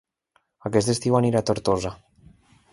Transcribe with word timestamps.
Aquest 0.69 0.91
estiu 0.95 1.19
aniré 1.19 1.41
a 1.41 1.45
Tortosa 1.51 1.95